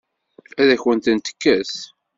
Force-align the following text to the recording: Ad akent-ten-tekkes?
Ad 0.61 0.69
akent-ten-tekkes? 0.75 1.73